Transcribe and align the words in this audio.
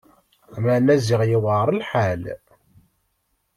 Meεna 0.63 0.95
ziɣ 1.05 1.21
i 1.23 1.27
yuεer 1.31 1.67
lḥal! 1.79 2.23